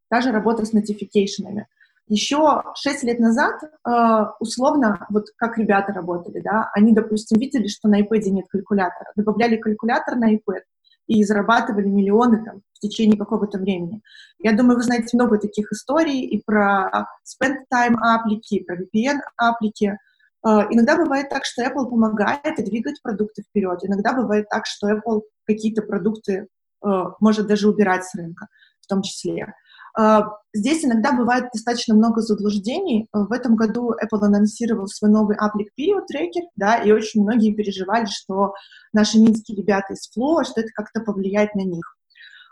[0.09, 1.67] Даже работа с нотификейшенами.
[2.07, 7.87] Еще шесть лет назад, э, условно, вот как ребята работали, да, они, допустим, видели, что
[7.87, 10.61] на iPad нет калькулятора, добавляли калькулятор на iPad
[11.07, 14.01] и зарабатывали миллионы там в течение какого-то времени.
[14.39, 19.97] Я думаю, вы знаете много таких историй и про spend time аплики, про VPN аплики.
[20.45, 23.79] Э, иногда бывает так, что Apple помогает и двигать продукты вперед.
[23.83, 26.47] Иногда бывает так, что Apple какие-то продукты
[26.85, 28.47] э, может даже убирать с рынка
[28.81, 29.53] в том числе.
[29.97, 30.23] А,
[30.53, 33.07] здесь иногда бывает достаточно много заблуждений.
[33.11, 38.05] В этом году Apple анонсировал свой новый Applic Period Tracker, да, и очень многие переживали,
[38.05, 38.53] что
[38.93, 41.97] наши минские ребята из Flow, что это как-то повлияет на них.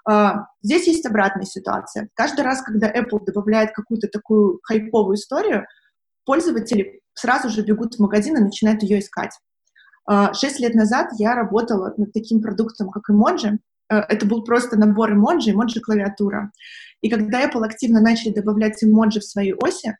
[0.05, 2.09] А, здесь есть обратная ситуация.
[2.13, 5.65] Каждый раз, когда Apple добавляет какую-то такую хайповую историю,
[6.25, 9.37] пользователи сразу же бегут в магазин и начинают ее искать.
[10.05, 13.59] А, шесть лет назад я работала над таким продуктом, как Emoji.
[13.89, 16.51] Это был просто набор эмоджи, эмоджи-клавиатура.
[17.01, 19.95] И когда Apple активно начали добавлять эмоджи в свои оси, э,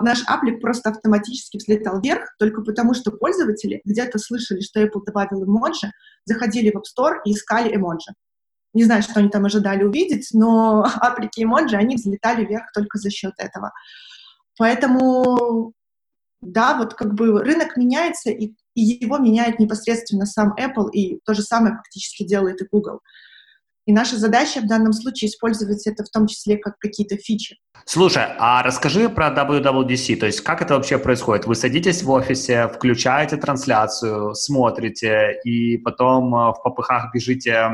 [0.00, 5.44] наш аплик просто автоматически взлетал вверх, только потому что пользователи где-то слышали, что Apple добавил
[5.44, 5.90] эмоджи,
[6.24, 8.12] заходили в App Store и искали эмоджи.
[8.74, 13.10] Не знаю, что они там ожидали увидеть, но аплики эмоджи, они взлетали вверх только за
[13.10, 13.72] счет этого.
[14.58, 15.72] Поэтому,
[16.40, 21.34] да, вот как бы рынок меняется, и, и его меняет непосредственно сам Apple, и то
[21.34, 23.00] же самое фактически делает и Google.
[23.86, 27.56] И наша задача в данном случае использовать это в том числе как какие-то фичи.
[27.84, 31.46] Слушай, а расскажи про WWDC, то есть как это вообще происходит?
[31.46, 37.70] Вы садитесь в офисе, включаете трансляцию, смотрите, и потом э, в попыхах бежите э,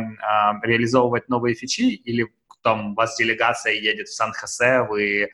[0.63, 2.27] реализовывать новые фичи, или
[2.63, 5.29] там у вас делегация едет в Сан-Хосе, вы э,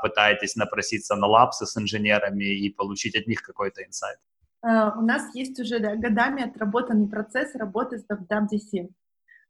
[0.00, 4.18] пытаетесь напроситься на лапсы с инженерами и получить от них какой-то инсайт?
[4.64, 8.88] Uh, у нас есть уже да, годами отработанный процесс работы с WWDC.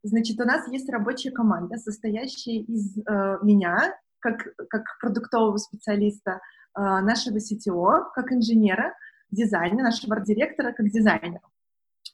[0.03, 6.41] Значит, у нас есть рабочая команда, состоящая из э, меня, как, как продуктового специалиста,
[6.77, 8.93] э, нашего CTO, как инженера,
[9.31, 11.41] дизайнера, нашего арт-директора, как дизайнера.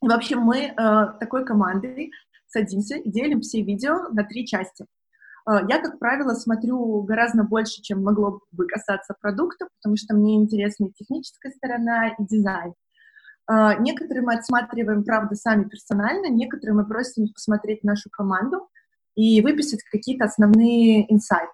[0.02, 0.72] И, в общем, мы э,
[1.18, 2.12] такой командой
[2.46, 4.86] садимся и делим все видео на три части.
[5.48, 10.36] Э, я, как правило, смотрю гораздо больше, чем могло бы касаться продукта, потому что мне
[10.36, 12.74] интересна и техническая сторона, и дизайн.
[13.52, 18.68] А, некоторые мы отсматриваем, правда, сами персонально, некоторые мы просим посмотреть нашу команду
[19.16, 21.50] и выписать какие-то основные инсайты.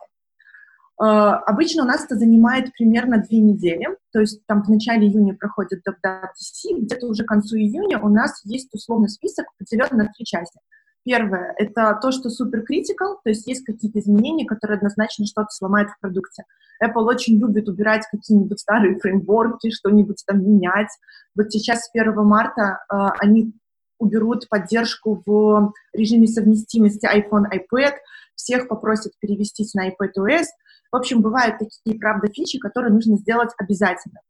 [0.99, 5.35] А, обычно у нас это занимает примерно две недели, то есть там в начале июня
[5.35, 10.27] проходит WWDC, где-то уже к концу июня у нас есть условный список, поделен на три
[10.27, 10.61] части—
[11.07, 15.89] Первое— это то, что супер critical, то есть есть какие-то изменения, которые однозначно что-то сломают
[15.89, 16.43] в продукте.
[16.85, 20.89] Apple очень любит убирать какие-нибудь старые фреймворки, что-нибудь там менять.
[21.37, 23.55] Вот сейчас с 1 марта э, они
[24.01, 27.95] уберут поддержку в режиме совместимости iPhone, iPad,
[28.35, 30.47] всех попросят перевестись на iPadOS.
[30.91, 34.23] В общем, бывают такие, правда, фичи, которые нужно сделать обязательно.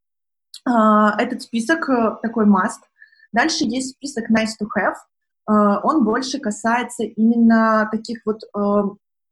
[0.68, 2.84] Э, этот список э, такой must.
[3.32, 4.96] Дальше есть список nice to have,
[5.52, 8.82] он больше касается именно таких вот, э,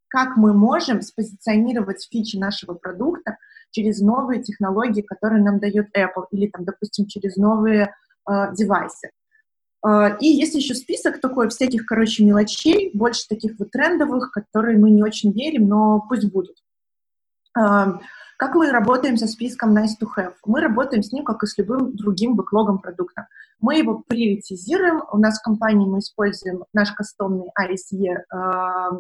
[0.09, 3.37] как мы можем спозиционировать фичи нашего продукта
[3.71, 7.95] через новые технологии, которые нам дает Apple, или, там, допустим, через новые
[8.29, 9.11] э, девайсы.
[10.21, 15.03] И есть еще список такой всяких, короче, мелочей, больше таких вот трендовых, которые мы не
[15.03, 16.57] очень верим, но пусть будут.
[18.37, 20.35] Как мы работаем со списком nice to have?
[20.45, 23.29] Мы работаем с ним, как и с любым другим backlog ом продукта.
[23.61, 25.03] Мы его приоритизируем.
[25.13, 28.91] У нас в компании мы используем наш кастомный ICE э,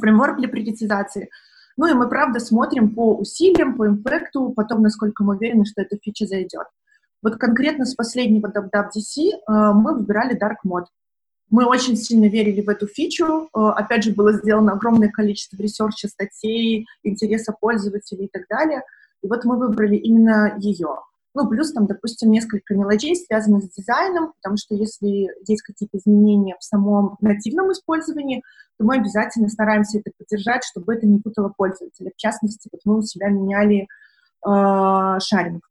[0.00, 1.30] framework для приоритизации.
[1.76, 5.82] Ну и мы, правда, смотрим по усилиям, по impact у, потом, насколько мы уверены, что
[5.82, 6.66] эта фича зайдет.
[7.22, 10.86] Вот конкретно с последнего WWDC э, мы выбирали Dark Mode.
[11.50, 13.48] Мы очень сильно верили в эту фичу.
[13.54, 18.82] Э, опять же, было сделано огромное количество research а, статей, интереса пользователей и так далее.
[19.22, 21.00] И вот мы выбрали именно ее.
[21.36, 26.56] Ну, плюс там, допустим, несколько мелочей, связанных с дизайном, потому что если есть какие-то изменения
[26.60, 28.42] в самом нативном использовании,
[28.78, 32.12] то мы обязательно стараемся это поддержать, чтобы это не путало пользователя.
[32.14, 33.88] В частности, вот мы у себя меняли
[34.46, 35.68] э, шаринг.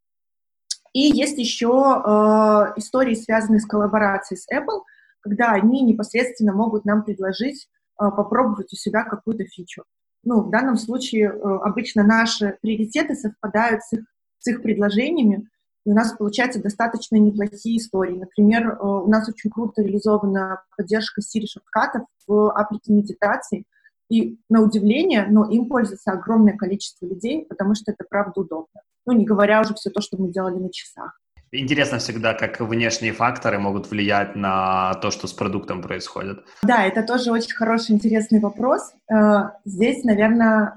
[0.93, 4.81] И есть еще э, истории, связанные с коллаборацией с Apple,
[5.23, 7.67] когда они непосредственно могут нам предложить
[7.99, 9.83] э, попробовать у себя какую-то фичу.
[10.23, 14.01] Ну, в данном случае э, обычно наши приоритеты совпадают с их,
[14.39, 15.49] с их предложениями,
[15.85, 18.17] и у нас получаются достаточно неплохие истории.
[18.17, 23.65] Например, э, у нас очень круто реализована поддержка Siri шорткатов в апплике медитации.
[24.09, 28.81] И на удивление, но им пользуется огромное количество людей, потому что это правда удобно.
[29.05, 31.19] Ну, не говоря уже все то, что мы делали на часах.
[31.55, 36.43] Интересно всегда, как внешние факторы могут влиять на то, что с продуктом происходит.
[36.63, 38.91] Да, это тоже очень хороший, интересный вопрос.
[39.09, 40.73] Э, здесь, наверное,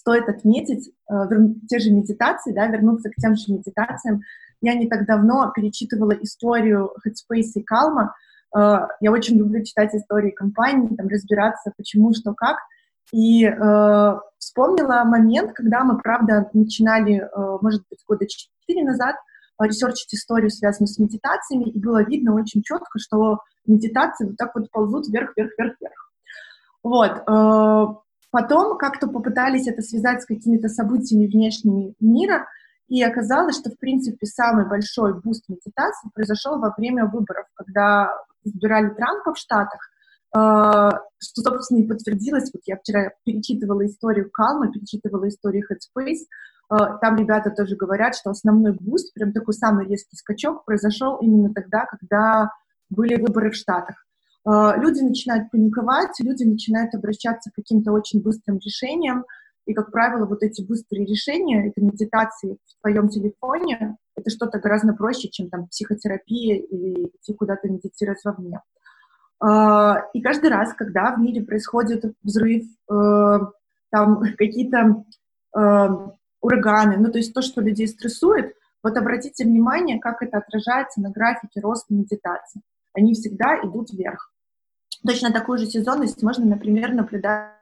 [0.00, 1.14] стоит отметить э,
[1.68, 4.22] те же медитации, да, вернуться к тем же медитациям.
[4.62, 8.08] Я не так давно перечитывала историю Headspace и Calma.
[8.56, 12.56] Э, я очень люблю читать истории компаний, там, разбираться, почему, что, как.
[13.12, 19.29] И э, вспомнила момент, когда мы, правда, начинали, э, может быть, года четыре назад, э,
[19.66, 24.70] ресерчить историю, связанную с медитациями, и было видно очень четко, что медитации вот так вот
[24.70, 26.12] ползут вверх, вверх, вверх, вверх.
[26.82, 27.22] Вот.
[27.28, 28.00] Э,
[28.30, 32.46] Потом как-то попытались это связать с какими-то событиями внешними мира,
[32.88, 38.12] и оказалось, что, в принципе, самый большой буст медитации произошел во время выборов, когда
[38.44, 39.80] избирали Трампа в Штатах,
[40.34, 42.50] э, что, собственно, и подтвердилось.
[42.52, 46.26] Вот я вчера перечитывала историю Calm а, перечитывала историю Headspace,
[46.78, 51.84] там ребята тоже говорят, что основной буст, прям такой самый резкий скачок, произошел именно тогда,
[51.86, 52.50] когда
[52.90, 54.04] были выборы в Штатах.
[54.44, 59.24] А, люди начинают паниковать, люди начинают обращаться к каким-то очень быстрым решениям,
[59.66, 64.94] и, как правило, вот эти быстрые решения, это медитации в твоем телефоне, это что-то гораздо
[64.94, 68.60] проще, чем там психотерапия или идти куда-то медитировать вовне.
[69.38, 73.38] А, и каждый раз, когда в мире происходит взрыв, э,
[73.90, 75.04] там какие-то
[75.56, 75.88] э,
[76.40, 81.10] ураганы, ну то есть то, что людей стрессует, вот обратите внимание, как это отражается на
[81.10, 82.62] графике роста медитации
[82.94, 84.32] они всегда идут вверх.
[85.06, 87.52] Точно такую же сезонность можно, например, наблюдать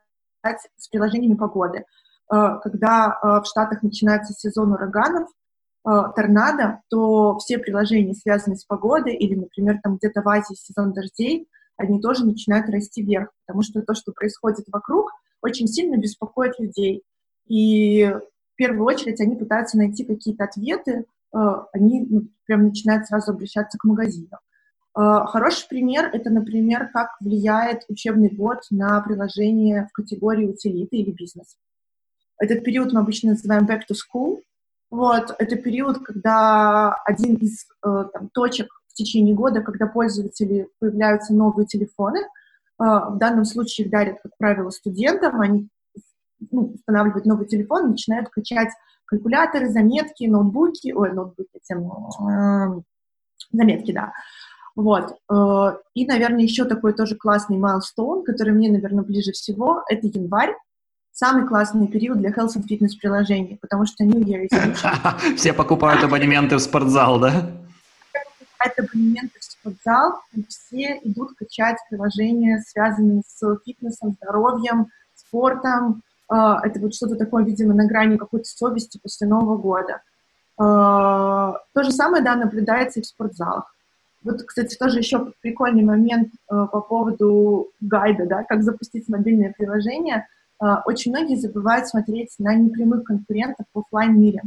[0.76, 1.84] с приложениями погоды.
[2.32, 8.64] Э, когда э, в Штатах начинается сезон ураганов, э, торнадо, то все приложения, связанные с
[8.64, 13.62] погодой, или, например, там где-то в Азии сезон дождей, они тоже начинают расти вверх, потому
[13.62, 17.04] что то, что происходит вокруг, очень сильно беспокоит людей.
[17.46, 18.12] И
[18.58, 24.38] первую очередь они пытаются найти какие-то ответы, они ну, прям начинают сразу обращаться к магазинам.
[24.98, 31.12] Э, хороший пример— это, например, как влияет учебный год на приложение в категории утилиты или
[31.12, 31.56] бизнес.
[32.38, 34.42] Этот период мы обычно называем back to school.
[34.90, 41.32] Вот, это период, когда один из э, там, точек в течение года, когда пользователи появляются
[41.32, 42.24] новые телефоны, э,
[42.78, 45.68] в данном случае их дарят, как правило, студентам, они
[46.50, 48.70] ну, устанавливают новый телефон, начинают качать
[49.06, 51.90] калькуляторы, заметки, ноутбуки, ой, ноутбуки, тем,
[52.28, 52.82] э,
[53.52, 54.12] заметки, да,
[54.78, 55.16] вот.
[55.28, 60.54] Э, и, наверное, еще такой тоже классный майлстоун, который мне, наверное, ближе всего, это январь.
[61.10, 66.04] Самый классный период для health and fitness приложений, потому что New Year is Все покупают
[66.04, 67.30] абонементы в спортзал, да?
[67.30, 74.86] Все покупают абонементы в спортзал, и все идут качать приложения, связанные с фитнесом, здоровьем,
[75.16, 76.02] спортом.
[76.30, 80.02] Э, это вот что-то такое, видимо, на грани какой-то совести после Нового года.
[80.58, 83.74] Э, то же самое, да, наблюдается и в спортзалах.
[84.22, 90.26] Вот, кстати, тоже еще прикольный момент э, по поводу гайда, да, как запустить мобильное приложение.
[90.86, 94.42] Очень многие забывают смотреть на непрямых конкурентов в офлайн мире.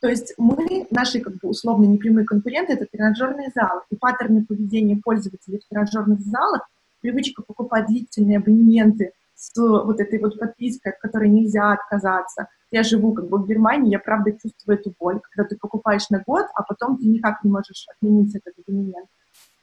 [0.00, 3.80] То есть мы, наши как бы условно непрямые конкуренты, это тренажерные залы.
[3.88, 6.68] И паттерны поведения пользователей в тренажерных залах,
[7.00, 9.12] привычка покупать длительные абонементы
[9.42, 13.92] с вот этой вот подпиской, от которой нельзя отказаться– я живу как бы в Германии,
[13.92, 17.50] я правда чувствую эту боль, когда ты покупаешь на год, а потом ты никак не
[17.50, 19.08] можешь отменить этот абонемент.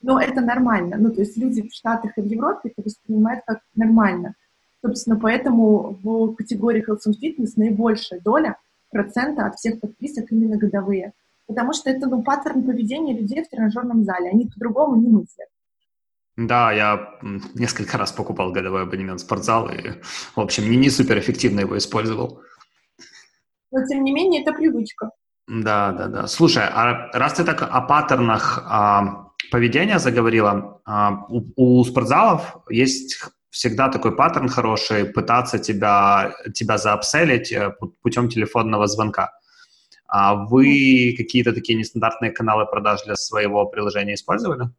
[0.03, 0.97] Но это нормально.
[0.99, 4.36] Ну, то есть люди в Штатах и в Европе это воспринимают как нормально.
[4.86, 8.57] Собственно, поэтому в категории Health and Fitness наибольшая доля
[8.91, 11.13] процента от всех подписок именно годовые.
[11.47, 14.30] Потому что это ну, паттерн поведения людей в тренажерном зале.
[14.30, 15.49] Они по-другому не мыслят.
[16.47, 17.17] Да, я
[17.53, 20.01] несколько раз покупал годовой абонемент в спортзал и,
[20.35, 22.41] в общем, не, не супер эффективно его использовал
[23.71, 25.11] но тем не менее это привычка.
[25.47, 26.27] Да, да, да.
[26.27, 33.19] Слушай, а раз ты так о паттернах а, поведения заговорила, а, у, у спортзалов есть
[33.49, 37.73] всегда такой паттерн хороший пытаться тебя, тебя заапселить э,
[38.03, 39.31] путем телефонного звонка.
[40.07, 44.69] А вы какие-то такие нестандартные каналы продаж для своего приложения использовали?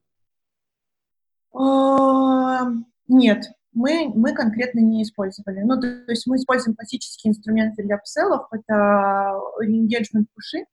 [1.53, 5.61] Нет, мы, мы конкретно не использовали.
[5.63, 10.65] Ну, то, то есть мы используем классические инструменты для апселлов, это engagement пуши,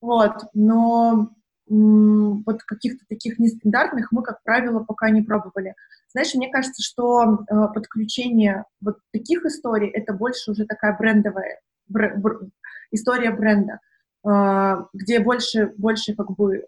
[0.00, 1.30] вот, но
[1.68, 5.74] вот каких-то таких нестандартных мы, как правило, пока не пробовали.
[6.12, 12.16] Знаешь, мне кажется, что э, подключение вот таких историй это больше уже такая брендовая бр-
[12.16, 12.48] бр-
[12.90, 13.80] история бренда,
[14.26, 16.64] э, где больше, больше как бы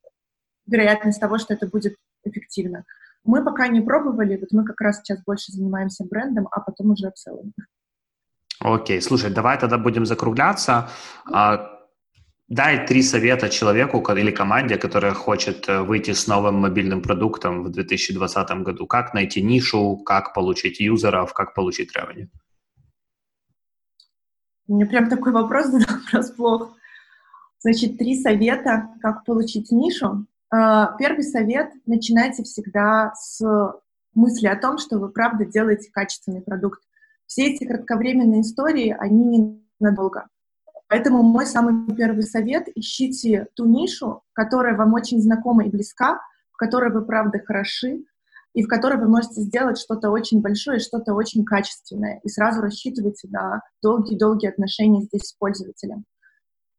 [0.66, 2.84] вероятность того, что это будет эффективно.
[3.24, 7.08] Мы пока не пробовали, вот мы как раз сейчас больше занимаемся брендом, а потом уже
[7.08, 7.52] апселлом.
[8.60, 10.88] Окей, слушай, давай тогда будем закругляться.
[11.32, 11.80] А,
[12.48, 17.70] дай три совета человеку или команде, которая хочет э, выйти с новым мобильным продуктом в
[17.70, 18.86] 2020 году.
[18.86, 22.28] Как найти нишу, как получить юзеров, как получить ревеню?
[24.66, 26.76] Мне прям такой вопрос задал врасплох.
[27.60, 30.26] Значит, три совета, как получить нишу.
[30.50, 33.40] А, первый совет– начинайте всегда с
[34.14, 36.82] мысли о том, что вы правда делаете качественный продукт.
[37.26, 40.26] Все эти кратковременные истории, они ненадолго.
[40.88, 46.20] Поэтому мой самый первый совет– ищите ту нишу, которая вам очень знакома и близка,
[46.50, 48.04] в которой вы правда хороши,
[48.52, 53.28] и в которой вы можете сделать что-то очень большое, что-то очень качественное, и сразу рассчитывайте
[53.28, 56.04] на долгие-долгие отношения здесь с пользователем.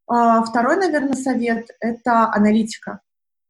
[0.06, 3.00] А, второй, наверное, совет– это аналитика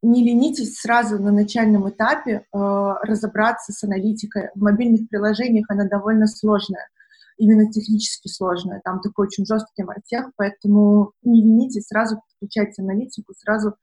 [0.03, 4.51] не ленитесь сразу на начальном этапе э, разобраться с аналитикой.
[4.55, 6.89] В мобильных приложениях она довольно сложная,
[7.39, 8.81] именно технически сложная.
[8.85, 13.77] Там такой очень жесткий мартех, поэтому не ленитесь, сразу подключайте аналитику, сразу,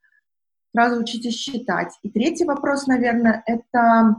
[0.74, 1.98] сразу учитесь считать.
[2.02, 4.16] И третий вопрос, наверное, это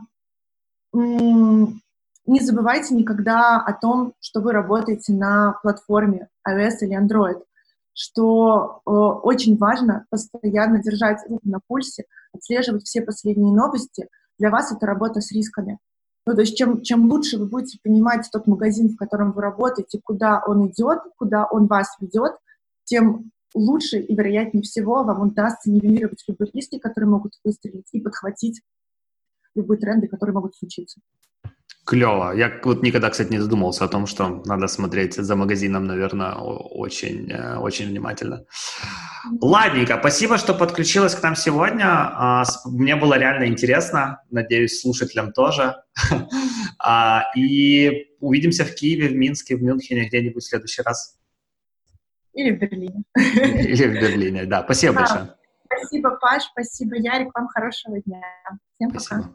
[0.93, 7.41] не забывайте никогда о том, что вы работаете на платформе iOS или Android
[7.93, 14.07] что э, очень важно постоянно держать руку на пульсе, отслеживать все последние новости.
[14.39, 15.77] Для вас это работа с рисками.
[16.25, 19.99] Ну, то есть чем, чем лучше вы будете понимать тот магазин, в котором вы работаете,
[20.03, 22.33] куда он идет, куда он вас ведет,
[22.83, 28.61] тем лучше и вероятнее всего вам удастся нивелировать любые риски, которые могут выстрелить, и подхватить
[29.55, 31.01] любые тренды, которые могут случиться.
[31.85, 32.31] Клево.
[32.33, 37.31] Я вот никогда, кстати, не задумывался о том, что надо смотреть за магазином, наверное, очень,
[37.31, 38.45] э, очень внимательно.
[39.41, 41.87] Ладненько, спасибо, что подключилась к нам сегодня.
[41.87, 44.21] А, мне было реально интересно.
[44.29, 45.75] Надеюсь, слушателям тоже.
[46.83, 51.15] А, и увидимся в Киеве, в Минске, в Мюнхене где-нибудь в следующий раз.
[52.33, 53.03] Или в Берлине.
[53.15, 54.63] Или в Берлине, да.
[54.63, 55.35] Спасибо большое.
[55.65, 57.29] Спасибо, Паш, спасибо, Ярик.
[57.35, 58.23] Вам хорошего дня.
[58.73, 59.31] Всем пока.